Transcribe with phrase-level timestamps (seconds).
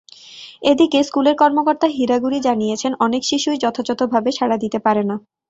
[0.63, 5.15] এদিকে, স্কুলের কর্মকর্তা হিরাগুরি জানিয়েছেন, অনেক শিশুই যথাযথভাবে সাড়া দিতে পারে না।